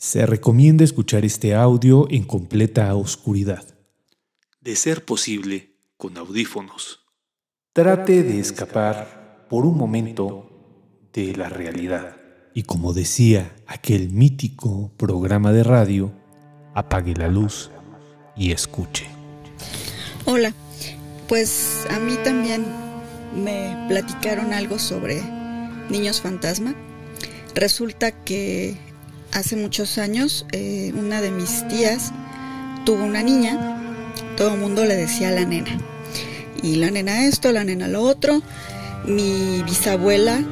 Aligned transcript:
Se 0.00 0.26
recomienda 0.26 0.84
escuchar 0.84 1.24
este 1.24 1.56
audio 1.56 2.06
en 2.08 2.22
completa 2.22 2.94
oscuridad. 2.94 3.66
De 4.60 4.76
ser 4.76 5.04
posible, 5.04 5.74
con 5.96 6.16
audífonos. 6.16 7.00
Trate 7.72 8.22
de 8.22 8.38
escapar 8.38 9.46
por 9.50 9.66
un 9.66 9.76
momento 9.76 11.08
de 11.12 11.34
la 11.34 11.48
realidad. 11.48 12.16
Y 12.54 12.62
como 12.62 12.92
decía 12.92 13.56
aquel 13.66 14.10
mítico 14.10 14.92
programa 14.96 15.50
de 15.50 15.64
radio, 15.64 16.12
apague 16.74 17.14
la 17.14 17.26
luz 17.26 17.72
y 18.36 18.52
escuche. 18.52 19.08
Hola, 20.26 20.54
pues 21.26 21.88
a 21.90 21.98
mí 21.98 22.14
también 22.22 22.64
me 23.34 23.86
platicaron 23.88 24.52
algo 24.52 24.78
sobre 24.78 25.20
niños 25.90 26.20
fantasma. 26.20 26.76
Resulta 27.56 28.12
que 28.12 28.87
hace 29.32 29.56
muchos 29.56 29.98
años 29.98 30.46
eh, 30.52 30.92
una 30.94 31.20
de 31.20 31.30
mis 31.30 31.66
tías 31.68 32.12
tuvo 32.84 33.04
una 33.04 33.22
niña, 33.22 34.14
todo 34.36 34.54
el 34.54 34.60
mundo 34.60 34.84
le 34.84 34.96
decía 34.96 35.30
la 35.30 35.44
nena. 35.44 35.78
Y 36.62 36.76
la 36.76 36.90
nena 36.90 37.26
esto, 37.26 37.52
la 37.52 37.64
nena 37.64 37.86
lo 37.86 38.02
otro. 38.02 38.42
Mi 39.04 39.62
bisabuela 39.62 40.42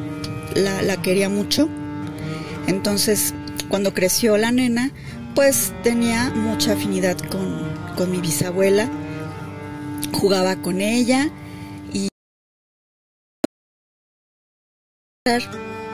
la, 0.55 0.83
la 0.83 1.03
quería 1.03 1.29
mucho. 1.29 1.69
Entonces, 2.67 3.35
cuando 3.69 3.95
creció 3.95 4.37
la 4.37 4.53
nena, 4.53 4.91
pues 5.35 5.73
tenía 5.83 6.31
mucha 6.31 6.73
afinidad 6.73 7.17
con, 7.19 7.63
con 7.97 8.11
mi 8.11 8.21
bisabuela. 8.21 8.89
Jugaba 10.13 10.57
con 10.57 10.81
ella 10.81 11.31
y 11.93 12.09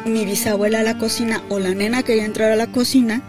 mi 0.05 0.25
bisabuela 0.25 0.81
a 0.81 0.83
la 0.83 0.99
cocina 0.99 1.43
o 1.49 1.59
la 1.59 1.75
nena 1.75 2.03
quería 2.03 2.25
entrar 2.25 2.53
a 2.53 2.57
la 2.57 2.73
cocina, 2.73 3.23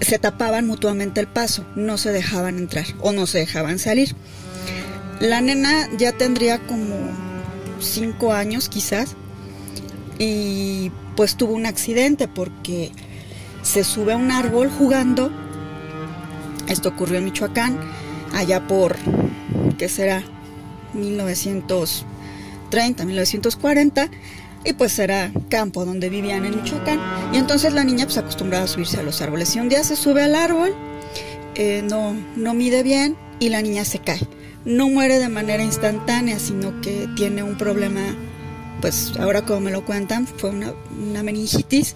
se 0.00 0.18
tapaban 0.18 0.66
mutuamente 0.66 1.20
el 1.20 1.26
paso, 1.26 1.64
no 1.74 1.98
se 1.98 2.12
dejaban 2.12 2.58
entrar 2.58 2.86
o 3.00 3.12
no 3.12 3.26
se 3.26 3.38
dejaban 3.38 3.78
salir. 3.78 4.14
La 5.20 5.40
nena 5.40 5.88
ya 5.96 6.12
tendría 6.12 6.58
como 6.58 6.94
cinco 7.80 8.32
años 8.32 8.68
quizás 8.68 9.16
y 10.18 10.92
pues 11.16 11.36
tuvo 11.36 11.54
un 11.54 11.66
accidente 11.66 12.28
porque 12.28 12.92
se 13.62 13.84
sube 13.84 14.12
a 14.12 14.16
un 14.16 14.30
árbol 14.30 14.70
jugando. 14.70 15.30
Esto 16.68 16.90
ocurrió 16.90 17.18
en 17.18 17.24
Michoacán, 17.24 17.78
allá 18.34 18.66
por, 18.66 18.96
¿qué 19.78 19.88
será? 19.88 20.22
1930, 20.94 23.04
1940 23.04 24.10
y 24.66 24.72
pues 24.72 24.98
era 24.98 25.32
campo 25.48 25.84
donde 25.84 26.08
vivían 26.08 26.44
en 26.44 26.56
Michoacán. 26.56 27.00
Y 27.32 27.36
entonces 27.36 27.72
la 27.72 27.84
niña 27.84 28.04
pues 28.04 28.18
acostumbraba 28.18 28.64
a 28.64 28.68
subirse 28.68 28.98
a 28.98 29.02
los 29.02 29.22
árboles. 29.22 29.54
Y 29.54 29.60
un 29.60 29.68
día 29.68 29.84
se 29.84 29.96
sube 29.96 30.22
al 30.22 30.34
árbol, 30.34 30.74
eh, 31.54 31.82
no, 31.88 32.16
no 32.36 32.54
mide 32.54 32.82
bien 32.82 33.16
y 33.38 33.48
la 33.48 33.62
niña 33.62 33.84
se 33.84 33.98
cae. 33.98 34.20
No 34.64 34.88
muere 34.88 35.18
de 35.18 35.28
manera 35.28 35.62
instantánea, 35.62 36.38
sino 36.38 36.80
que 36.80 37.08
tiene 37.14 37.42
un 37.42 37.56
problema, 37.56 38.16
pues 38.80 39.12
ahora 39.20 39.42
como 39.42 39.60
me 39.60 39.70
lo 39.70 39.84
cuentan, 39.84 40.26
fue 40.26 40.50
una, 40.50 40.74
una 40.98 41.22
meningitis 41.22 41.94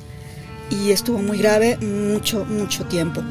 y 0.71 0.93
estuvo 0.93 1.19
muy 1.19 1.39
grave 1.39 1.77
mucho, 1.79 2.45
mucho 2.45 2.85
tiempo. 2.87 3.23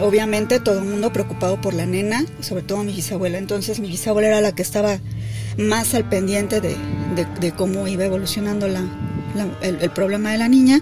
Obviamente 0.00 0.60
todo 0.60 0.78
el 0.78 0.86
mundo 0.86 1.12
preocupado 1.12 1.60
por 1.60 1.74
la 1.74 1.86
nena, 1.86 2.24
sobre 2.40 2.62
todo 2.62 2.82
mi 2.82 2.94
bisabuela. 2.94 3.38
Entonces 3.38 3.80
mi 3.80 3.88
bisabuela 3.88 4.28
era 4.28 4.40
la 4.40 4.54
que 4.54 4.62
estaba 4.62 4.98
más 5.58 5.94
al 5.94 6.08
pendiente 6.08 6.60
de, 6.60 7.52
cómo 7.56 7.86
iba 7.86 8.04
evolucionando 8.04 8.66
la, 8.66 8.82
el, 9.62 9.90
problema 9.90 10.32
de 10.32 10.38
la 10.38 10.48
niña 10.48 10.80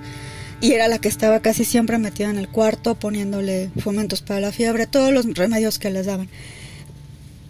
y 0.60 0.72
era 0.72 0.88
la 0.88 0.98
que 0.98 1.08
estaba 1.08 1.40
casi 1.40 1.64
siempre 1.64 1.98
metida 1.98 2.30
en 2.30 2.38
el 2.38 2.48
cuarto 2.48 2.94
poniéndole 2.94 3.70
fomentos 3.80 4.22
para 4.22 4.40
la 4.40 4.52
fiebre, 4.52 4.86
todos 4.86 5.12
los 5.12 5.26
remedios 5.34 5.78
que 5.78 5.90
les 5.90 6.06
daban. 6.06 6.28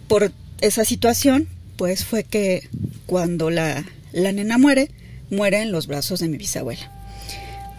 Por 0.07 0.31
esa 0.61 0.85
situación, 0.85 1.47
pues 1.77 2.03
fue 2.03 2.23
que 2.23 2.67
cuando 3.05 3.49
la, 3.49 3.85
la 4.11 4.31
nena 4.31 4.57
muere, 4.57 4.89
muere 5.29 5.61
en 5.61 5.71
los 5.71 5.87
brazos 5.87 6.19
de 6.19 6.29
mi 6.29 6.37
bisabuela. 6.37 6.98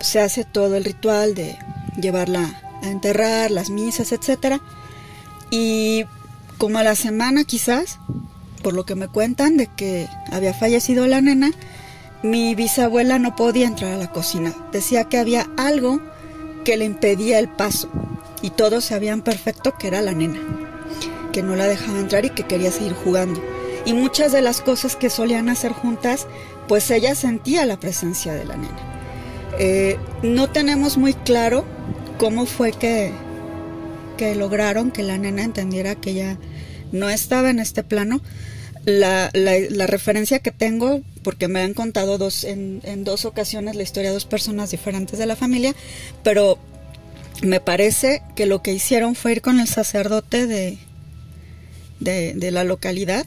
Se 0.00 0.20
hace 0.20 0.44
todo 0.44 0.76
el 0.76 0.84
ritual 0.84 1.34
de 1.34 1.58
llevarla 2.00 2.60
a 2.82 2.88
enterrar, 2.88 3.50
las 3.50 3.70
misas, 3.70 4.12
etcétera. 4.12 4.60
Y 5.50 6.04
como 6.58 6.78
a 6.78 6.84
la 6.84 6.94
semana 6.94 7.44
quizás, 7.44 7.98
por 8.62 8.74
lo 8.74 8.84
que 8.84 8.94
me 8.94 9.08
cuentan 9.08 9.56
de 9.56 9.66
que 9.66 10.08
había 10.30 10.54
fallecido 10.54 11.06
la 11.06 11.20
nena, 11.20 11.52
mi 12.22 12.54
bisabuela 12.54 13.18
no 13.18 13.34
podía 13.34 13.66
entrar 13.66 13.92
a 13.92 13.96
la 13.96 14.12
cocina. 14.12 14.54
Decía 14.72 15.04
que 15.04 15.18
había 15.18 15.48
algo 15.56 16.00
que 16.64 16.76
le 16.76 16.84
impedía 16.84 17.38
el 17.38 17.48
paso 17.48 17.90
y 18.42 18.50
todos 18.50 18.84
sabían 18.84 19.22
perfecto 19.22 19.74
que 19.78 19.88
era 19.88 20.02
la 20.02 20.12
nena, 20.12 20.40
que 21.32 21.42
no 21.42 21.56
la 21.56 21.66
dejaba 21.66 21.98
entrar 21.98 22.24
y 22.24 22.30
que 22.30 22.44
quería 22.44 22.70
seguir 22.70 22.92
jugando. 22.92 23.42
Y 23.86 23.94
muchas 23.94 24.32
de 24.32 24.42
las 24.42 24.60
cosas 24.60 24.96
que 24.96 25.08
solían 25.08 25.48
hacer 25.48 25.72
juntas, 25.72 26.26
pues 26.68 26.90
ella 26.90 27.14
sentía 27.14 27.64
la 27.64 27.80
presencia 27.80 28.34
de 28.34 28.44
la 28.44 28.56
nena. 28.56 28.89
Eh, 29.62 29.98
no 30.22 30.48
tenemos 30.48 30.96
muy 30.96 31.12
claro 31.12 31.66
cómo 32.16 32.46
fue 32.46 32.72
que, 32.72 33.12
lograron 34.34 34.90
que 34.90 35.02
la 35.02 35.18
nena 35.18 35.42
entendiera 35.44 35.96
que 35.96 36.12
ella 36.12 36.38
no 36.92 37.10
estaba 37.10 37.50
en 37.50 37.58
este 37.58 37.84
plano. 37.84 38.22
La, 38.86 39.28
referencia 39.86 40.38
que 40.38 40.50
tengo, 40.50 41.02
porque 41.22 41.46
me 41.46 41.60
han 41.60 41.74
contado 41.74 42.16
dos, 42.16 42.44
en, 42.44 43.04
dos 43.04 43.26
ocasiones 43.26 43.76
la 43.76 43.82
historia 43.82 44.08
de 44.08 44.14
dos 44.14 44.24
personas 44.24 44.70
diferentes 44.70 45.18
de 45.18 45.26
la 45.26 45.36
familia, 45.36 45.74
pero 46.22 46.58
me 47.42 47.60
parece 47.60 48.22
que 48.36 48.46
lo 48.46 48.62
que 48.62 48.72
hicieron 48.72 49.14
fue 49.14 49.32
ir 49.32 49.42
con 49.42 49.60
el 49.60 49.68
sacerdote 49.68 50.46
de, 50.46 50.78
la 52.50 52.64
localidad 52.64 53.26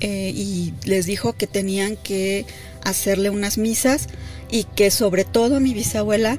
eh, 0.00 0.32
y 0.34 0.74
les 0.84 1.06
dijo 1.06 1.34
que 1.34 1.46
tenían 1.46 1.96
que 1.96 2.46
hacerle 2.84 3.30
unas 3.30 3.58
misas 3.58 4.08
y 4.50 4.64
que 4.64 4.90
sobre 4.90 5.24
todo 5.24 5.60
mi 5.60 5.74
bisabuela, 5.74 6.38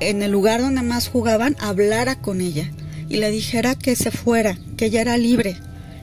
en 0.00 0.22
el 0.22 0.30
lugar 0.30 0.60
donde 0.60 0.82
más 0.82 1.08
jugaban, 1.08 1.56
hablara 1.60 2.16
con 2.16 2.40
ella 2.40 2.70
y 3.08 3.16
le 3.16 3.30
dijera 3.30 3.74
que 3.74 3.96
se 3.96 4.10
fuera, 4.10 4.58
que 4.76 4.86
ella 4.86 5.00
era 5.00 5.16
libre, 5.16 5.56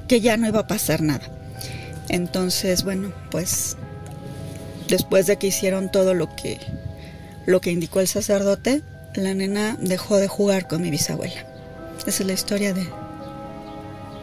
que 0.07 0.21
ya 0.21 0.37
no 0.37 0.47
iba 0.47 0.61
a 0.61 0.67
pasar 0.67 1.01
nada. 1.01 1.31
Entonces, 2.09 2.83
bueno, 2.83 3.11
pues 3.31 3.77
después 4.87 5.27
de 5.27 5.37
que 5.37 5.47
hicieron 5.47 5.91
todo 5.91 6.13
lo 6.13 6.35
que 6.35 6.59
lo 7.45 7.61
que 7.61 7.71
indicó 7.71 7.99
el 7.99 8.07
sacerdote, 8.07 8.81
la 9.13 9.33
nena 9.35 9.77
dejó 9.79 10.17
de 10.17 10.27
jugar 10.27 10.67
con 10.67 10.81
mi 10.81 10.89
bisabuela. 10.89 11.45
Esa 11.99 12.09
es 12.09 12.27
la 12.27 12.33
historia 12.33 12.73
de 12.73 12.85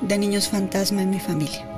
de 0.03 0.19
niños 0.19 0.49
fantasma 0.49 1.03
en 1.03 1.11
mi 1.11 1.21
familia. 1.21 1.72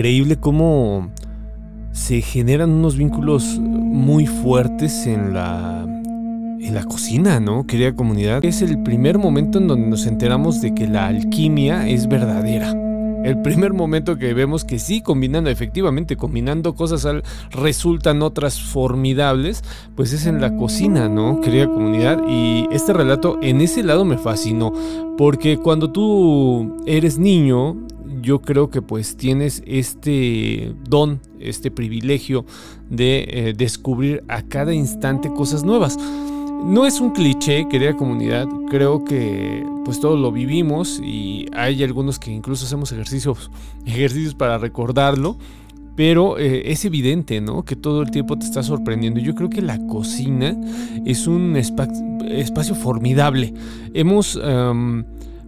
Increíble 0.00 0.38
cómo 0.38 1.10
se 1.92 2.22
generan 2.22 2.70
unos 2.70 2.96
vínculos 2.96 3.58
muy 3.60 4.24
fuertes 4.24 5.06
en 5.06 5.34
la 5.34 5.84
en 5.84 6.74
la 6.74 6.84
cocina, 6.84 7.38
¿no? 7.38 7.66
Querida 7.66 7.94
comunidad, 7.94 8.42
es 8.42 8.62
el 8.62 8.82
primer 8.82 9.18
momento 9.18 9.58
en 9.58 9.68
donde 9.68 9.88
nos 9.88 10.06
enteramos 10.06 10.62
de 10.62 10.74
que 10.74 10.88
la 10.88 11.06
alquimia 11.06 11.86
es 11.86 12.08
verdadera. 12.08 12.70
El 13.24 13.42
primer 13.42 13.74
momento 13.74 14.16
que 14.16 14.32
vemos 14.32 14.64
que 14.64 14.78
sí, 14.78 15.02
combinando, 15.02 15.50
efectivamente, 15.50 16.16
combinando 16.16 16.74
cosas 16.74 17.06
resultan 17.50 18.22
otras 18.22 18.58
formidables, 18.58 19.62
pues 19.96 20.14
es 20.14 20.24
en 20.24 20.40
la 20.40 20.56
cocina, 20.56 21.10
¿no? 21.10 21.42
Querida 21.42 21.66
comunidad. 21.66 22.22
Y 22.26 22.66
este 22.72 22.94
relato 22.94 23.38
en 23.42 23.60
ese 23.60 23.82
lado 23.82 24.06
me 24.06 24.16
fascinó, 24.16 24.72
porque 25.18 25.58
cuando 25.58 25.90
tú 25.90 26.78
eres 26.86 27.18
niño 27.18 27.76
yo 28.20 28.40
creo 28.40 28.70
que 28.70 28.82
pues 28.82 29.16
tienes 29.16 29.62
este 29.66 30.74
don, 30.88 31.20
este 31.38 31.70
privilegio 31.70 32.44
de 32.88 33.26
eh, 33.28 33.54
descubrir 33.56 34.22
a 34.28 34.42
cada 34.42 34.74
instante 34.74 35.32
cosas 35.32 35.64
nuevas. 35.64 35.98
No 36.64 36.86
es 36.86 37.00
un 37.00 37.12
cliché, 37.12 37.66
querida 37.68 37.96
comunidad, 37.96 38.46
creo 38.68 39.04
que 39.04 39.64
pues 39.84 39.98
todos 39.98 40.20
lo 40.20 40.30
vivimos 40.30 41.00
y 41.02 41.46
hay 41.54 41.82
algunos 41.82 42.18
que 42.18 42.30
incluso 42.30 42.66
hacemos 42.66 42.92
ejercicios, 42.92 43.50
ejercicios 43.86 44.34
para 44.34 44.58
recordarlo, 44.58 45.38
pero 45.96 46.38
eh, 46.38 46.70
es 46.70 46.84
evidente, 46.84 47.40
¿no? 47.40 47.64
Que 47.64 47.76
todo 47.76 48.02
el 48.02 48.10
tiempo 48.10 48.38
te 48.38 48.44
está 48.44 48.62
sorprendiendo. 48.62 49.20
Yo 49.20 49.34
creo 49.34 49.48
que 49.48 49.62
la 49.62 49.78
cocina 49.86 50.54
es 51.06 51.26
un 51.26 51.56
espacio 51.56 52.74
formidable. 52.74 53.54
Hemos 53.94 54.38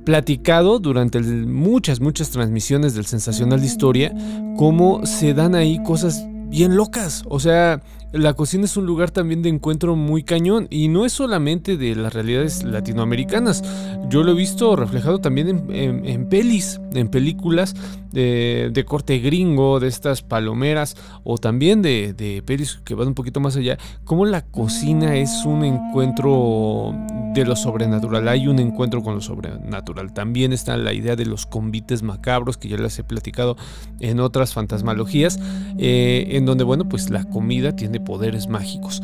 platicado 0.04 0.78
durante 0.78 1.20
muchas, 1.20 2.00
muchas 2.00 2.30
transmisiones 2.30 2.94
del 2.94 3.06
Sensacional 3.06 3.60
de 3.60 3.66
Historia 3.66 4.12
cómo 4.56 5.06
se 5.06 5.34
dan 5.34 5.54
ahí 5.54 5.82
cosas 5.82 6.26
bien 6.52 6.76
locas. 6.76 7.24
O 7.28 7.40
sea, 7.40 7.80
la 8.12 8.34
cocina 8.34 8.66
es 8.66 8.76
un 8.76 8.84
lugar 8.84 9.10
también 9.10 9.40
de 9.40 9.48
encuentro 9.48 9.96
muy 9.96 10.22
cañón 10.22 10.66
y 10.68 10.88
no 10.88 11.06
es 11.06 11.14
solamente 11.14 11.78
de 11.78 11.96
las 11.96 12.12
realidades 12.12 12.62
latinoamericanas. 12.62 13.64
Yo 14.10 14.22
lo 14.22 14.32
he 14.32 14.34
visto 14.34 14.76
reflejado 14.76 15.18
también 15.18 15.70
en, 15.70 16.28
pelis, 16.28 16.78
en 16.92 17.08
películas 17.08 17.74
de, 18.12 18.84
corte 18.86 19.18
gringo, 19.18 19.80
de 19.80 19.88
estas 19.88 20.20
palomeras 20.20 20.94
o 21.24 21.38
también 21.38 21.80
de, 21.80 22.12
de 22.12 22.42
pelis 22.42 22.82
que 22.84 22.94
van 22.94 23.08
un 23.08 23.14
poquito 23.14 23.40
más 23.40 23.56
allá. 23.56 23.78
Como 24.04 24.26
la 24.26 24.42
cocina 24.42 25.16
es 25.16 25.46
un 25.46 25.64
encuentro 25.64 26.94
de 27.32 27.46
lo 27.46 27.56
sobrenatural. 27.56 28.28
Hay 28.28 28.46
un 28.46 28.58
encuentro 28.58 29.02
con 29.02 29.14
lo 29.14 29.20
sobrenatural. 29.20 30.12
También 30.12 30.52
está 30.52 30.76
la 30.76 30.92
idea 30.92 31.16
de 31.16 31.24
los 31.24 31.46
convites 31.46 32.02
macabros 32.02 32.58
que 32.58 32.68
ya 32.68 32.76
les 32.76 32.98
he 32.98 33.04
platicado 33.04 33.56
en 34.00 34.20
otras 34.20 34.52
fantasmalogías, 34.52 35.38
eh, 35.78 36.26
en 36.32 36.41
donde, 36.44 36.64
bueno, 36.64 36.88
pues 36.88 37.10
la 37.10 37.24
comida 37.24 37.74
tiene 37.74 38.00
poderes 38.00 38.48
mágicos. 38.48 39.02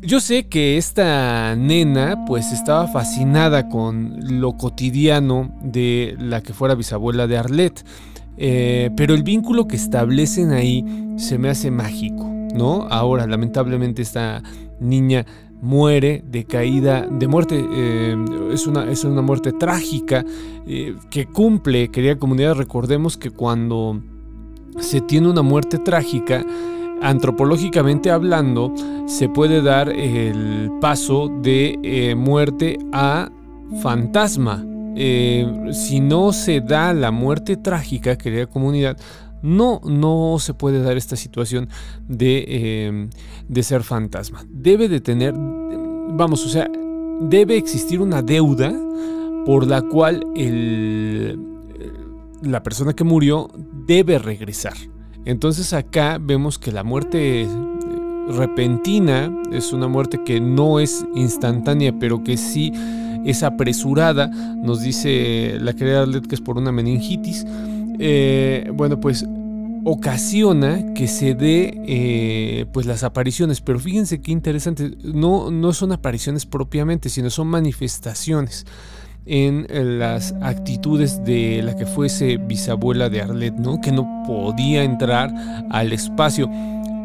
Yo 0.00 0.20
sé 0.20 0.46
que 0.46 0.78
esta 0.78 1.56
nena 1.56 2.24
pues 2.26 2.52
estaba 2.52 2.86
fascinada 2.86 3.68
con 3.68 4.40
lo 4.40 4.56
cotidiano 4.56 5.52
de 5.60 6.16
la 6.20 6.40
que 6.40 6.52
fuera 6.52 6.76
bisabuela 6.76 7.26
de 7.26 7.36
Arlette, 7.36 7.84
eh, 8.36 8.90
pero 8.96 9.14
el 9.14 9.24
vínculo 9.24 9.66
que 9.66 9.74
establecen 9.74 10.52
ahí 10.52 10.84
se 11.16 11.36
me 11.36 11.48
hace 11.48 11.72
mágico, 11.72 12.24
¿no? 12.54 12.86
Ahora 12.88 13.26
lamentablemente 13.26 14.00
esta 14.02 14.42
niña 14.78 15.26
muere 15.60 16.22
de 16.24 16.44
caída, 16.44 17.06
de 17.10 17.26
muerte, 17.26 17.60
eh, 17.60 18.16
es, 18.52 18.68
una, 18.68 18.90
es 18.90 19.02
una 19.04 19.22
muerte 19.22 19.52
trágica 19.52 20.24
eh, 20.66 20.94
que 21.10 21.26
cumple, 21.26 21.88
querida 21.88 22.16
comunidad, 22.16 22.54
recordemos 22.54 23.16
que 23.16 23.30
cuando 23.30 24.00
se 24.80 25.00
tiene 25.00 25.28
una 25.28 25.42
muerte 25.42 25.78
trágica, 25.78 26.44
antropológicamente 27.00 28.10
hablando, 28.10 28.72
se 29.06 29.28
puede 29.28 29.62
dar 29.62 29.88
el 29.88 30.70
paso 30.80 31.28
de 31.28 31.78
eh, 31.82 32.14
muerte 32.14 32.78
a 32.92 33.30
fantasma. 33.82 34.64
Eh, 34.96 35.70
si 35.72 36.00
no 36.00 36.32
se 36.32 36.60
da 36.60 36.92
la 36.92 37.10
muerte 37.10 37.56
trágica, 37.56 38.18
querida 38.18 38.46
comunidad, 38.46 38.96
no, 39.42 39.80
no 39.84 40.38
se 40.40 40.54
puede 40.54 40.82
dar 40.82 40.96
esta 40.96 41.14
situación 41.14 41.68
de, 42.08 42.44
eh, 42.48 43.08
de 43.46 43.62
ser 43.62 43.82
fantasma. 43.84 44.44
Debe 44.48 44.88
de 44.88 45.00
tener, 45.00 45.34
vamos, 45.34 46.44
o 46.44 46.48
sea, 46.48 46.68
debe 47.20 47.56
existir 47.56 48.00
una 48.00 48.22
deuda 48.22 48.72
por 49.46 49.66
la 49.66 49.82
cual 49.82 50.24
el, 50.34 51.38
la 52.42 52.62
persona 52.62 52.92
que 52.92 53.04
murió 53.04 53.48
debe 53.86 54.18
regresar. 54.18 54.74
Entonces 55.24 55.72
acá 55.72 56.18
vemos 56.20 56.58
que 56.58 56.72
la 56.72 56.84
muerte 56.84 57.42
eh, 57.42 57.48
repentina 58.28 59.30
es 59.52 59.72
una 59.72 59.88
muerte 59.88 60.22
que 60.24 60.40
no 60.40 60.80
es 60.80 61.04
instantánea, 61.14 61.98
pero 61.98 62.24
que 62.24 62.36
sí 62.36 62.72
es 63.24 63.42
apresurada. 63.42 64.28
Nos 64.28 64.80
dice 64.80 65.58
la 65.60 65.74
querida 65.74 66.02
Arlet 66.02 66.26
que 66.26 66.34
es 66.34 66.40
por 66.40 66.56
una 66.56 66.72
meningitis. 66.72 67.44
Eh, 67.98 68.70
bueno, 68.72 69.00
pues 69.00 69.26
ocasiona 69.84 70.94
que 70.94 71.08
se 71.08 71.34
dé 71.34 71.80
eh, 71.86 72.66
pues 72.72 72.84
las 72.84 73.04
apariciones 73.04 73.60
pero 73.60 73.78
fíjense 73.78 74.20
qué 74.20 74.32
interesante 74.32 74.96
no, 75.02 75.50
no 75.50 75.72
son 75.72 75.92
apariciones 75.92 76.44
propiamente 76.44 77.08
sino 77.08 77.30
son 77.30 77.46
manifestaciones 77.48 78.66
en 79.28 79.66
las 79.98 80.34
actitudes 80.40 81.22
de 81.24 81.62
la 81.62 81.76
que 81.76 81.86
fuese 81.86 82.38
bisabuela 82.38 83.08
de 83.08 83.20
Arlet, 83.20 83.54
¿no? 83.54 83.80
Que 83.80 83.92
no 83.92 84.24
podía 84.26 84.82
entrar 84.82 85.32
al 85.70 85.92
espacio. 85.92 86.50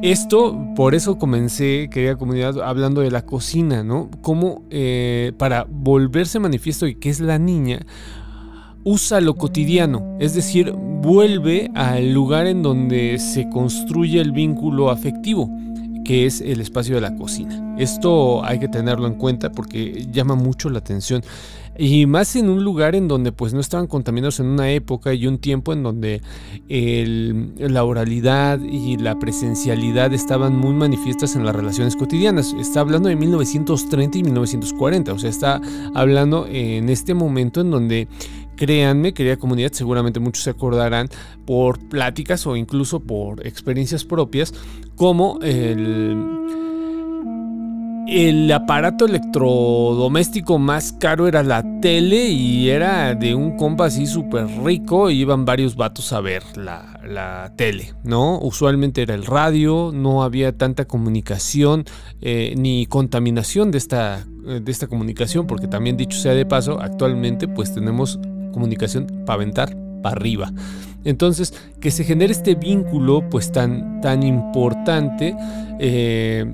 Esto, 0.02 0.58
por 0.76 0.96
eso 0.96 1.18
comencé, 1.18 1.90
querida 1.90 2.16
comunidad, 2.16 2.62
hablando 2.62 3.02
de 3.02 3.12
la 3.12 3.26
cocina, 3.26 3.84
¿no? 3.84 4.10
Cómo 4.22 4.64
eh, 4.70 5.34
para 5.38 5.66
volverse 5.70 6.40
manifiesto 6.40 6.88
y 6.88 6.96
que 6.96 7.10
es 7.10 7.20
la 7.20 7.40
niña, 7.40 7.86
usa 8.86 9.22
lo 9.22 9.36
cotidiano, 9.36 10.18
es 10.20 10.34
decir, 10.34 10.74
vuelve 10.74 11.72
al 11.74 12.14
lugar 12.14 12.48
en 12.48 12.64
donde 12.64 13.18
se 13.20 13.50
construye 13.50 14.20
el 14.20 14.32
vínculo 14.32 14.90
afectivo 14.90 15.50
que 16.04 16.26
es 16.26 16.42
el 16.42 16.62
espacio 16.62 16.96
de 16.96 17.02
la 17.02 17.16
cocina. 17.16 17.76
Esto 17.78 18.44
hay 18.44 18.60
que 18.60 18.68
tenerlo 18.68 19.08
en 19.08 19.16
cuenta 19.16 19.52
porque 19.52 20.08
llama 20.12 20.36
mucho 20.36 20.70
la 20.70 20.80
atención. 20.80 21.24
Y 21.76 22.06
más 22.06 22.36
en 22.36 22.50
un 22.50 22.64
lugar 22.64 22.94
en 22.94 23.08
donde 23.08 23.32
pues 23.32 23.56
no 23.56 23.60
estaban 23.60 23.88
contaminados 23.88 24.40
en 24.40 24.46
una 24.46 24.70
época 24.70 25.12
y 25.16 25.26
un 25.26 25.40
tiempo 25.40 25.74
en 25.74 25.82
donde 25.82 26.22
la 27.58 27.84
oralidad 27.84 28.60
y 28.60 28.98
la 28.98 29.18
presencialidad 29.18 30.14
estaban 30.14 30.56
muy 30.56 30.74
manifiestas 30.74 31.36
en 31.36 31.46
las 31.46 31.56
relaciones 31.56 31.96
cotidianas. 31.96 32.54
Está 32.60 32.82
hablando 32.82 33.10
de 33.10 33.16
1930 33.16 34.20
y 34.20 34.24
1940, 34.24 35.14
o 35.14 35.18
sea, 35.18 35.32
está 35.32 35.62
hablando 35.96 36.46
en 36.48 36.90
este 36.90 37.16
momento 37.16 37.62
en 37.62 37.72
donde 37.72 38.08
créanme, 38.56 39.14
querida 39.14 39.38
comunidad, 39.38 39.72
seguramente 39.72 40.20
muchos 40.20 40.44
se 40.44 40.50
acordarán 40.50 41.10
por 41.46 41.80
pláticas 41.90 42.46
o 42.48 42.56
incluso 42.56 43.00
por 43.00 43.46
experiencias 43.46 44.06
propias, 44.06 44.54
como 44.96 45.40
el 45.42 46.44
el 48.08 48.52
aparato 48.52 49.06
electrodoméstico 49.06 50.60
más 50.60 50.92
caro 50.94 51.28
era 51.28 51.42
la 51.42 51.64
tele 51.80 52.28
y 52.28 52.70
era 52.70 53.16
de 53.16 53.34
un 53.34 53.56
compa 53.56 53.86
así 53.86 54.08
súper 54.08 54.46
rico 54.64 55.10
y 55.10 55.22
iban 55.22 55.46
varios 55.46 55.76
vatos 55.76 56.12
a 56.12 56.20
ver 56.20 56.44
la, 56.56 57.54
tele, 57.56 57.94
¿no? 58.04 58.40
Usualmente 58.40 59.02
era 59.02 59.14
el 59.14 59.26
radio, 59.26 59.92
no 59.94 60.24
había 60.24 60.58
tanta 60.58 60.86
comunicación 60.86 61.86
eh, 62.22 62.56
ni 62.58 62.86
contaminación 62.88 63.72
de 63.72 63.78
esta, 63.78 64.26
de 64.26 64.72
esta 64.72 64.88
comunicación, 64.88 65.48
porque 65.48 65.68
también 65.68 65.96
dicho 65.96 66.18
sea 66.18 66.34
de 66.34 66.46
paso, 66.46 66.80
actualmente 66.82 67.48
pues 67.48 67.74
tenemos 67.74 68.20
comunicación 68.54 69.08
para 69.26 69.36
aventar 69.36 69.76
para 70.02 70.16
arriba. 70.16 70.54
Entonces, 71.04 71.54
que 71.82 71.92
se 71.92 72.04
genere 72.04 72.32
este 72.32 72.56
vínculo 72.56 73.30
pues 73.30 73.52
tan, 73.52 74.00
tan 74.02 74.24
importante, 74.24 75.36
eh, 75.80 76.46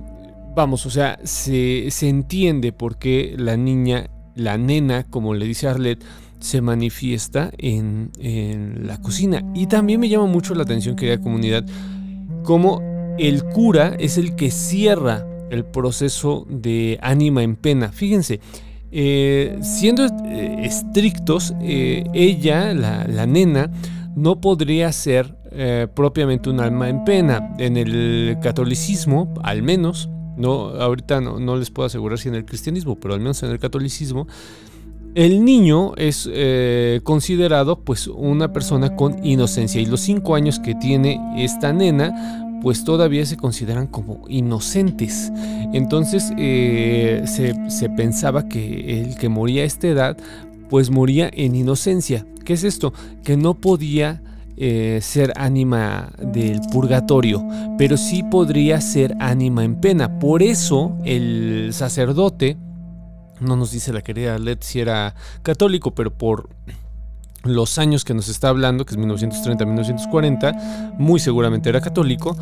vamos, 0.55 0.85
o 0.85 0.89
sea, 0.89 1.19
se, 1.23 1.89
entiende 2.01 2.71
por 2.71 2.97
qué 2.97 3.35
la 3.37 3.57
niña, 3.57 4.09
la 4.35 4.57
nena, 4.57 5.03
como 5.03 5.33
le 5.33 5.45
dice 5.45 5.67
Arlette, 5.67 6.03
se 6.39 6.61
manifiesta 6.61 7.51
en, 7.57 8.11
la 8.85 8.99
cocina. 9.01 9.43
Y 9.53 9.67
también 9.67 9.99
me 9.99 10.09
llama 10.09 10.25
mucho 10.25 10.55
la 10.55 10.63
atención, 10.63 10.95
querida 10.95 11.19
comunidad, 11.19 11.65
cómo 12.43 12.81
el 13.19 13.43
cura 13.43 13.95
es 13.99 14.17
el 14.17 14.35
que 14.35 14.49
cierra 14.49 15.25
el 15.51 15.65
proceso 15.65 16.47
de 16.49 16.97
ánima 17.01 17.43
en 17.43 17.55
pena. 17.55 17.91
Fíjense, 17.91 18.39
eh, 18.91 19.59
siendo 19.61 20.05
eh, 20.05 20.61
estrictos, 20.63 21.53
eh, 21.61 22.05
ella, 22.13 22.73
la, 22.73 23.25
nena, 23.25 23.71
no 24.15 24.41
podría 24.41 24.91
ser 24.91 25.37
propiamente 25.95 26.49
un 26.49 26.59
alma 26.59 26.89
en 26.89 27.03
pena. 27.03 27.55
En 27.57 27.75
el 27.75 28.37
catolicismo, 28.41 29.33
al 29.41 29.63
menos, 29.63 30.09
no, 30.37 30.69
ahorita 30.69 31.21
no, 31.21 31.57
les 31.57 31.71
puedo 31.71 31.87
asegurar 31.87 32.19
si 32.19 32.29
en 32.29 32.35
el 32.35 32.45
cristianismo, 32.45 32.99
pero 32.99 33.15
al 33.15 33.19
menos 33.19 33.41
en 33.41 33.49
el 33.49 33.59
catolicismo, 33.59 34.27
el 35.15 35.43
niño 35.43 35.95
es 35.95 36.29
considerado 37.03 37.79
pues 37.83 38.07
una 38.07 38.53
persona 38.53 38.95
con 38.95 39.25
inocencia 39.25 39.81
y 39.81 39.87
los 39.87 40.01
cinco 40.01 40.35
años 40.35 40.59
que 40.59 40.75
tiene 40.75 41.19
esta 41.35 41.73
nena 41.73 42.48
pues 42.61 42.83
todavía 42.83 43.25
se 43.25 43.37
consideran 43.37 43.87
como 43.87 44.25
inocentes. 44.27 45.31
Entonces 45.73 46.31
eh, 46.37 47.23
se, 47.25 47.89
pensaba 47.89 48.47
que 48.47 49.01
el 49.01 49.17
que 49.17 49.29
moría 49.29 49.63
a 49.63 49.65
esta 49.65 49.87
edad 49.87 50.17
pues 50.69 50.89
moría 50.89 51.29
en 51.33 51.55
inocencia. 51.55 52.25
¿Qué 52.45 52.53
es 52.53 52.63
esto? 52.63 52.93
Que 53.23 53.37
no 53.37 53.55
podía 53.55 54.21
eh, 54.57 54.99
ser 55.01 55.33
ánima 55.35 56.11
del 56.21 56.61
purgatorio, 56.71 57.45
pero 57.77 57.97
sí 57.97 58.23
podría 58.23 58.79
ser 58.81 59.15
ánima 59.19 59.63
en 59.63 59.79
pena. 59.79 60.19
Por 60.19 60.43
eso 60.43 60.97
el 61.05 61.69
sacerdote, 61.73 62.57
no 63.39 63.55
nos 63.55 63.71
dice 63.71 63.93
la 63.93 64.01
querida 64.01 64.37
Let 64.37 64.59
si 64.61 64.79
era 64.79 65.15
católico, 65.43 65.95
pero 65.95 66.11
por 66.11 66.49
los 67.43 67.77
años 67.77 68.03
que 68.03 68.13
nos 68.13 68.27
está 68.29 68.49
hablando, 68.49 68.85
que 68.85 68.95
es 68.95 68.99
1930-1940, 68.99 70.97
muy 70.97 71.19
seguramente 71.19 71.69
era 71.69 71.81
católico. 71.81 72.37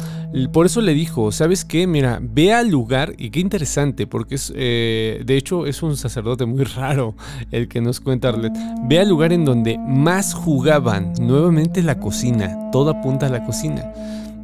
Por 0.51 0.65
eso 0.65 0.81
le 0.81 0.93
dijo, 0.93 1.31
¿sabes 1.31 1.65
qué? 1.65 1.87
Mira, 1.87 2.19
ve 2.21 2.53
al 2.53 2.69
lugar, 2.69 3.13
y 3.17 3.29
qué 3.29 3.39
interesante, 3.39 4.07
porque 4.07 4.35
es, 4.35 4.51
eh, 4.55 5.21
de 5.25 5.37
hecho 5.37 5.65
es 5.65 5.83
un 5.83 5.97
sacerdote 5.97 6.45
muy 6.45 6.63
raro 6.75 7.15
el 7.51 7.67
que 7.67 7.81
nos 7.81 7.99
cuenta 7.99 8.29
Arlet. 8.29 8.53
Ve 8.83 8.99
al 8.99 9.09
lugar 9.09 9.33
en 9.33 9.45
donde 9.45 9.77
más 9.77 10.33
jugaban, 10.33 11.13
nuevamente 11.19 11.83
la 11.83 11.99
cocina, 11.99 12.71
toda 12.71 12.93
apunta 12.99 13.27
a 13.27 13.29
la 13.29 13.45
cocina 13.45 13.83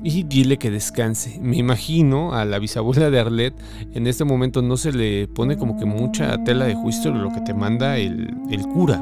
y 0.03 0.23
dile 0.23 0.57
que 0.57 0.69
descanse. 0.69 1.39
Me 1.41 1.55
imagino 1.57 2.33
a 2.33 2.43
la 2.43 2.59
bisabuela 2.59 3.09
de 3.09 3.19
Arlet 3.21 3.53
en 3.93 4.05
este 4.05 4.25
momento 4.25 4.61
no 4.61 4.75
se 4.75 4.91
le 4.91 5.29
pone 5.29 5.57
como 5.57 5.77
que 5.77 5.85
mucha 5.85 6.43
tela 6.43 6.65
de 6.65 6.75
juicio 6.75 7.11
lo 7.11 7.31
que 7.31 7.39
te 7.39 7.53
manda 7.53 7.97
el 7.97 8.67
cura. 8.73 9.01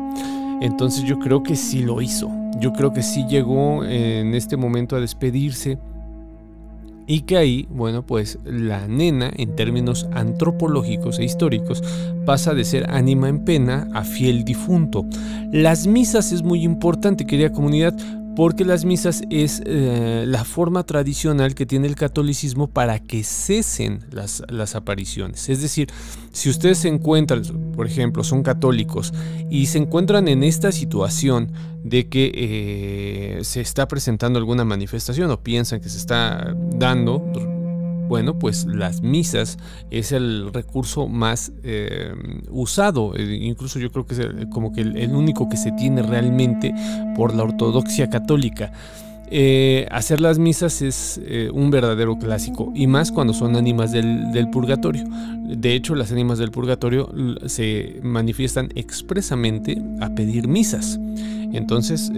Entonces 0.61 1.03
yo 1.03 1.19
creo 1.19 1.43
que 1.43 1.55
sí 1.55 1.81
lo 1.81 2.01
hizo. 2.01 2.29
Yo 2.59 2.71
creo 2.73 2.93
que 2.93 3.01
sí 3.01 3.25
llegó 3.27 3.83
en 3.83 4.35
este 4.35 4.55
momento 4.55 4.95
a 4.95 4.99
despedirse 4.99 5.79
y 7.07 7.21
que 7.21 7.35
ahí, 7.35 7.67
bueno, 7.69 8.05
pues 8.05 8.39
la 8.45 8.87
nena 8.87 9.31
en 9.35 9.55
términos 9.55 10.07
antropológicos 10.13 11.19
e 11.19 11.25
históricos 11.25 11.83
pasa 12.25 12.53
de 12.53 12.63
ser 12.63 12.89
ánima 12.89 13.27
en 13.27 13.43
pena 13.43 13.89
a 13.93 14.03
fiel 14.03 14.45
difunto. 14.45 15.05
Las 15.51 15.87
misas 15.87 16.31
es 16.31 16.43
muy 16.43 16.63
importante, 16.63 17.25
querida 17.25 17.51
comunidad, 17.51 17.95
porque 18.35 18.65
las 18.65 18.85
misas 18.85 19.23
es 19.29 19.61
eh, 19.65 20.23
la 20.27 20.45
forma 20.45 20.83
tradicional 20.83 21.53
que 21.55 21.65
tiene 21.65 21.87
el 21.87 21.95
catolicismo 21.95 22.67
para 22.67 22.99
que 22.99 23.23
cesen 23.23 24.05
las, 24.11 24.43
las, 24.49 24.75
apariciones. 24.75 25.49
Es 25.49 25.61
decir, 25.61 25.89
si 26.31 26.49
ustedes 26.49 26.79
se 26.79 26.87
encuentran, 26.87 27.43
por 27.75 27.87
ejemplo, 27.87 28.23
son 28.23 28.43
católicos 28.43 29.13
y 29.49 29.65
se 29.65 29.79
encuentran 29.79 30.27
en 30.27 30.43
esta 30.43 30.71
situación 30.71 31.51
de 31.83 32.07
que 32.07 32.31
eh, 32.33 33.43
se 33.43 33.61
está 33.61 33.87
presentando 33.87 34.39
alguna 34.39 34.63
manifestación 34.63 35.29
o 35.31 35.41
piensan 35.41 35.81
que 35.81 35.89
se 35.89 35.97
está 35.97 36.55
dando, 36.75 37.23
bueno, 38.11 38.37
pues 38.37 38.65
las 38.65 39.01
misas 39.01 39.57
es 39.89 40.11
el 40.11 40.51
recurso 40.51 41.07
más 41.07 41.53
eh, 41.63 42.13
usado, 42.49 43.15
eh, 43.15 43.37
incluso 43.39 43.79
yo 43.79 43.89
creo 43.89 44.05
que 44.05 44.15
es 44.15 44.47
como 44.49 44.73
que 44.73 44.81
el, 44.81 45.15
único 45.15 45.47
que 45.47 45.55
se 45.55 45.71
tiene 45.71 46.03
realmente 46.03 46.75
por 47.15 47.33
la 47.33 47.43
ortodoxia 47.43 48.09
católica. 48.09 48.73
Eh, 49.33 49.87
hacer 49.91 50.19
las 50.19 50.39
misas 50.39 50.81
es 50.81 51.21
un 51.53 51.71
verdadero 51.71 52.17
clásico 52.17 52.71
y 52.75 52.87
más 52.87 53.11
cuando 53.11 53.33
son 53.33 53.55
ánimas 53.55 53.91
del, 53.91 54.49
purgatorio. 54.51 55.05
De 55.45 55.73
hecho, 55.73 55.95
las 55.95 56.11
ánimas 56.11 56.37
del 56.37 56.51
purgatorio 56.51 57.09
se 57.45 57.99
manifiestan 58.03 58.69
expresamente 58.75 59.81
a 60.01 60.09
pedir 60.09 60.47
misas. 60.47 60.99
Entonces, 61.53 62.11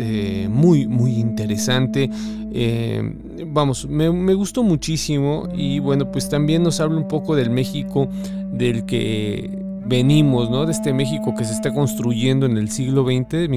muy, 0.50 0.88
muy 0.88 1.13
interesante. 1.13 2.10
Eh, 2.55 3.01
vamos, 3.48 3.88
me, 3.88 4.34
gustó 4.36 4.62
muchísimo 4.62 5.50
y 5.55 5.79
bueno, 5.79 6.12
pues 6.12 6.29
también 6.29 6.62
nos 6.62 6.79
habla 6.79 6.98
un 6.98 7.08
poco 7.08 7.36
del 7.36 7.50
México 7.50 8.08
del 8.51 8.86
que 8.86 9.60
venimos, 9.86 10.51
¿no? 10.51 10.67
De 10.67 10.72
este 10.72 10.93
México 10.93 11.34
que 11.36 11.46
se 11.46 11.53
está 11.53 11.74
construyendo 11.74 12.46
en 12.46 12.58
el 12.58 12.70
siglo 12.70 13.05
XX, 13.05 13.50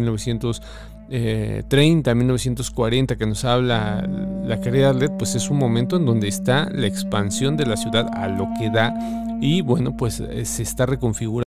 1930, 1.09 2.15
1940, 2.15 3.17
que 3.17 3.27
nos 3.27 3.45
habla 3.45 4.07
la 4.45 4.61
querida 4.61 4.91
Arlet, 4.91 5.13
pues 5.17 5.35
es 5.35 5.51
un 5.51 5.59
momento 5.59 5.97
en 5.97 6.07
donde 6.07 6.29
está 6.29 6.69
la 6.71 6.87
expansión 6.87 7.57
de 7.57 7.67
la 7.67 7.77
ciudad 7.77 8.09
a 8.15 8.29
lo 8.29 8.49
que 8.59 8.71
da 8.71 8.95
y 9.41 9.61
bueno, 9.61 9.97
pues 9.97 10.21
eh, 10.21 10.45
se 10.45 10.63
está 10.63 10.87
reconfigurando 10.87 11.47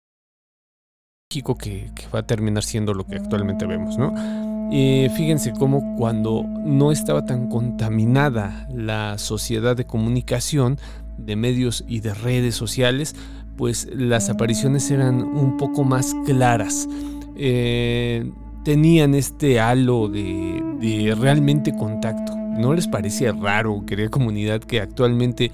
México 1.31 1.55
que, 1.55 1.91
va 2.13 2.19
a 2.19 2.27
terminar 2.27 2.63
siendo 2.63 2.93
lo 2.93 3.05
que 3.05 3.15
actualmente 3.15 3.65
vemos, 3.65 3.97
¿no? 3.97 4.13
fíjense 4.71 5.51
cómo 5.53 5.95
cuando 5.97 6.43
no 6.43 6.91
estaba 6.91 7.25
tan 7.25 7.49
contaminada 7.49 8.67
la 8.71 9.17
sociedad 9.17 9.75
de 9.75 9.85
comunicación, 9.85 10.77
de 11.17 11.35
medios 11.35 11.83
y 11.87 12.01
de 12.01 12.13
redes 12.13 12.55
sociales, 12.55 13.15
pues 13.57 13.87
las 13.91 14.29
apariciones 14.29 14.89
eran 14.91 15.21
un 15.21 15.57
poco 15.57 15.83
más 15.83 16.15
claras. 16.25 16.87
Eh, 17.35 18.31
tenían 18.69 19.15
este 19.15 19.59
halo 19.59 20.07
de, 20.09 20.63
de 20.79 21.15
realmente 21.15 21.75
contacto. 21.75 22.35
¿No 22.35 22.75
les 22.75 22.87
parecía 22.87 23.31
raro, 23.31 23.83
querida 23.83 24.09
comunidad, 24.09 24.61
que 24.61 24.79
actualmente 24.79 25.51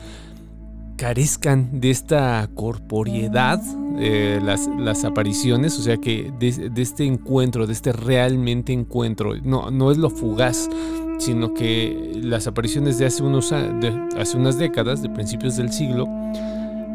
carezcan 0.97 1.79
de 1.79 1.91
esta 1.91 2.45
corporiedad 2.55 3.61
eh, 4.01 4.41
las, 4.43 5.05
apariciones, 5.05 5.79
o 5.79 5.81
sea 5.81 5.95
que 5.95 6.33
de, 6.37 6.69
este 6.75 7.05
encuentro, 7.05 7.65
de 7.67 7.71
este 7.71 7.93
realmente 7.93 8.73
encuentro, 8.73 9.33
no, 9.41 9.71
no 9.71 9.91
es 9.91 9.97
lo 9.97 10.09
fugaz, 10.09 10.69
sino 11.17 11.53
que 11.53 12.19
las 12.21 12.47
apariciones 12.47 12.97
de 12.97 13.05
hace, 13.05 13.23
unos, 13.23 13.53
hace 13.53 14.35
unas 14.35 14.59
décadas, 14.59 15.01
de 15.01 15.09
principios 15.09 15.55
del 15.55 15.71
siglo, 15.71 16.05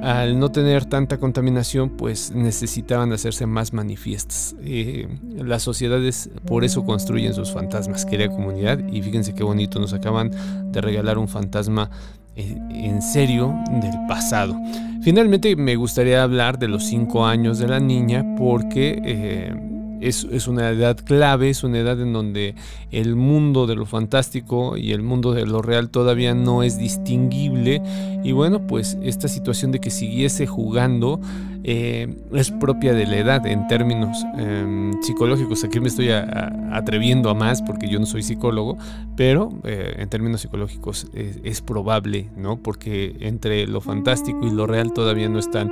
al 0.02 0.38
no 0.38 0.50
tener 0.50 0.86
tanta 0.86 1.18
contaminación, 1.18 1.90
pues 1.90 2.32
necesitaban 2.32 3.12
hacerse 3.12 3.46
más 3.46 3.72
manifiestas. 3.72 4.56
Eh, 4.62 5.08
las 5.36 5.62
sociedades 5.62 6.30
por 6.46 6.64
eso 6.64 6.84
construyen 6.84 7.34
sus 7.34 7.52
fantasmas, 7.52 8.06
querida 8.06 8.28
comunidad, 8.28 8.78
y 8.90 9.02
fíjense 9.02 9.34
qué 9.34 9.42
bonito, 9.42 9.78
nos 9.78 9.92
acaban 9.92 10.30
de 10.72 10.80
regalar 10.80 11.18
un 11.18 11.28
fantasma 11.28 11.90
eh, 12.36 12.56
en 12.70 13.02
serio 13.02 13.54
del 13.70 14.06
pasado. 14.08 14.56
Finalmente 15.02 15.54
me 15.56 15.76
gustaría 15.76 16.22
hablar 16.22 16.58
de 16.58 16.68
los 16.68 16.84
cinco 16.84 17.26
años 17.26 17.58
de 17.58 17.68
la 17.68 17.80
niña 17.80 18.24
porque 18.38 19.00
eh, 19.04 19.69
es, 20.00 20.26
es, 20.30 20.48
una 20.48 20.70
edad 20.70 20.96
clave, 20.96 21.50
es 21.50 21.64
una 21.64 21.78
edad 21.78 22.00
en 22.00 22.12
donde 22.12 22.54
el 22.90 23.16
mundo 23.16 23.66
de 23.66 23.76
lo 23.76 23.86
fantástico 23.86 24.76
y 24.76 24.92
el 24.92 25.02
mundo 25.02 25.32
de 25.32 25.46
lo 25.46 25.62
real 25.62 25.90
todavía 25.90 26.34
no 26.34 26.62
es 26.62 26.78
distinguible. 26.78 27.82
Y 28.24 28.32
bueno 28.32 28.66
pues 28.66 28.98
esta 29.02 29.28
situación 29.28 29.72
de 29.72 29.80
que 29.80 29.90
siguiese 29.90 30.46
jugando 30.46 31.20
eh, 31.62 32.16
es 32.32 32.50
propia 32.50 32.94
de 32.94 33.06
la 33.06 33.18
edad 33.18 33.46
en 33.46 33.66
términos 33.68 34.24
em, 34.38 34.92
psicológicos. 35.02 35.62
Aquí 35.64 35.80
me 35.80 35.88
estoy 35.88 36.10
atreviendo 36.10 37.28
a 37.30 37.34
más 37.34 37.62
porque 37.62 37.88
yo 37.88 37.98
no 37.98 38.06
soy 38.06 38.22
psicólogo, 38.22 38.78
pero 39.16 39.50
eh, 39.64 39.96
en 39.98 40.08
términos 40.08 40.40
psicológicos 40.40 41.08
es, 41.14 41.60
probable, 41.60 42.30
¿no? 42.36 42.56
Porque 42.56 43.16
entre 43.20 43.66
lo 43.66 43.80
fantástico 43.80 44.46
y 44.46 44.50
lo 44.50 44.66
real 44.66 44.92
todavía 44.92 45.28
no 45.28 45.38
están 45.38 45.70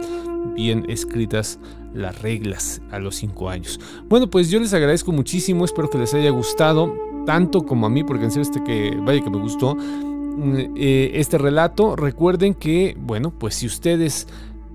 bien 0.54 0.84
escritas 0.88 1.58
las 1.94 2.20
reglas 2.20 2.82
a 2.90 2.98
los 2.98 3.16
cinco 3.16 3.48
años. 3.48 3.80
Bueno, 4.08 4.28
pues 4.28 4.50
yo 4.50 4.60
les 4.60 4.74
agradezco 4.74 5.12
muchísimo, 5.12 5.64
espero 5.64 5.88
que 5.88 5.98
les 5.98 6.12
haya 6.12 6.30
gustado, 6.30 6.94
tanto 7.24 7.64
como 7.64 7.86
a 7.86 7.90
mí, 7.90 8.04
porque 8.04 8.24
en 8.24 8.30
serio 8.30 8.42
este 8.42 8.62
que, 8.62 8.96
vaya 9.00 9.22
que 9.22 9.30
me 9.30 9.38
gustó. 9.38 9.74
Mm, 9.74 10.76
eh, 10.76 11.10
este 11.14 11.38
relato, 11.38 11.96
recuerden 11.96 12.54
que, 12.54 12.96
bueno, 13.00 13.30
pues 13.30 13.54
si 13.54 13.66
ustedes 13.66 14.28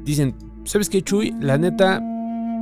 dicen, 0.03 0.35
¿sabes 0.65 0.89
qué, 0.89 1.01
Chuy? 1.01 1.33
La 1.39 1.57
neta, 1.57 2.01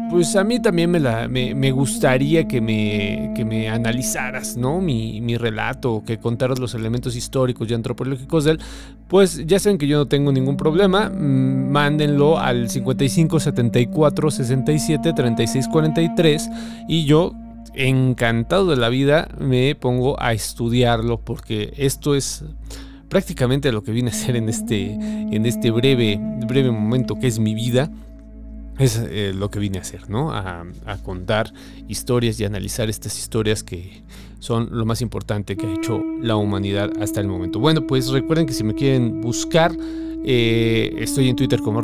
pues 0.10 0.36
a 0.36 0.44
mí 0.44 0.62
también 0.62 0.92
me, 0.92 1.00
la, 1.00 1.28
me, 1.28 1.72
gustaría 1.72 2.48
que 2.48 2.62
me, 2.62 3.32
que 3.36 3.46
me 3.46 3.70
analizaras, 3.70 4.58
¿no? 4.58 4.82
Mi, 4.82 5.22
mi, 5.22 5.38
relato, 5.38 6.04
que 6.06 6.18
contaras 6.18 6.60
los 6.60 6.74
elementos 6.74 7.16
históricos 7.16 7.70
y 7.70 7.74
antropológicos 7.74 8.44
de 8.44 8.52
él. 8.52 8.60
Pues 9.08 9.46
ya 9.46 9.60
saben 9.60 9.78
que 9.78 9.88
yo 9.88 9.98
no 9.98 10.08
tengo 10.08 10.32
ningún 10.32 10.58
problema. 10.58 11.10
Mm, 11.10 11.72
mándenlo 11.72 12.40
al 12.40 12.70
55 12.70 13.40
74 13.40 14.32
67 14.32 15.14
36 15.14 15.68
43 15.68 16.50
y 16.88 17.06
yo 17.06 17.34
encantado 17.74 18.68
de 18.68 18.76
la 18.76 18.90
vida 18.90 19.30
me 19.40 19.76
pongo 19.76 20.22
a 20.22 20.34
estudiarlo 20.34 21.22
porque 21.22 21.74
esto 21.78 22.16
es 22.16 22.44
prácticamente 23.12 23.74
lo 23.74 23.84
que 23.84 23.92
viene 23.92 24.10
a 24.10 24.14
ser 24.14 24.38
en 24.38 24.48
este, 24.48 24.94
en 24.94 25.46
este 25.46 25.70
breve, 25.70 26.18
breve 26.48 26.72
momento 26.72 27.20
que 27.20 27.28
es 27.28 27.40
mi 27.40 27.54
vida. 27.54 27.92
Es 28.80 28.98
eh, 28.98 29.34
lo 29.36 29.52
que 29.52 29.60
vine 29.60 29.80
a 29.80 29.82
hacer, 29.82 30.10
¿no? 30.10 30.32
A, 30.32 30.66
a, 30.86 30.98
contar 31.04 31.52
historias 31.90 32.40
y 32.40 32.46
analizar 32.46 32.90
estas 32.90 33.20
historias 33.20 33.64
que 33.64 34.02
son 34.40 34.70
lo 34.72 34.86
más 34.86 35.02
importante 35.02 35.58
que 35.58 35.68
ha 35.68 35.74
hecho 35.74 36.02
la 36.22 36.38
humanidad 36.38 36.90
hasta 37.02 37.20
el 37.20 37.28
momento. 37.28 37.60
Bueno, 37.60 37.86
pues 37.86 38.08
recuerden 38.08 38.46
que 38.46 38.54
si 38.54 38.64
me 38.64 38.74
quieren 38.74 39.20
buscar, 39.20 39.76
eh, 40.24 40.96
estoy 41.00 41.30
en 41.30 41.36
Twitter 41.36 41.60
como 41.62 41.82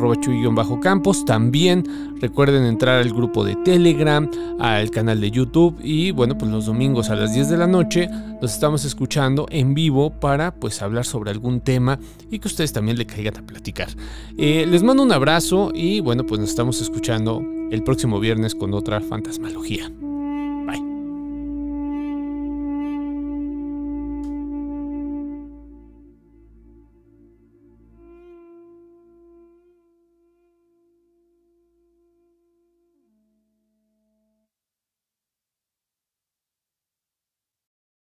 bajo 0.55 0.79
campos 0.79 1.25
También 1.25 1.83
recuerden 2.21 2.63
entrar 2.63 3.01
al 3.01 3.09
grupo 3.09 3.43
de 3.43 3.55
Telegram, 3.57 4.29
al 4.59 4.91
canal 4.91 5.21
de 5.21 5.31
YouTube 5.31 5.77
y 5.81 6.11
bueno, 6.11 6.37
pues 6.37 6.51
los 6.51 6.65
domingos 6.65 7.09
a 7.09 7.15
las 7.15 7.33
10 7.33 7.49
de 7.49 7.57
la 7.57 7.67
noche 7.67 8.09
nos 8.41 8.53
estamos 8.53 8.85
escuchando 8.85 9.47
en 9.49 9.73
vivo 9.73 10.11
para 10.11 10.53
pues 10.53 10.81
hablar 10.81 11.05
sobre 11.05 11.31
algún 11.31 11.61
tema 11.61 11.99
y 12.29 12.39
que 12.39 12.47
ustedes 12.47 12.73
también 12.73 12.97
le 12.97 13.05
caigan 13.05 13.37
a 13.37 13.45
platicar. 13.45 13.89
Eh, 14.37 14.65
les 14.67 14.83
mando 14.83 15.03
un 15.03 15.11
abrazo 15.11 15.71
y 15.73 15.99
bueno, 15.99 16.25
pues 16.25 16.39
nos 16.39 16.49
estamos 16.49 16.81
escuchando 16.81 17.41
el 17.71 17.83
próximo 17.83 18.19
viernes 18.19 18.55
con 18.55 18.73
otra 18.73 19.01
fantasmalogía. 19.01 19.91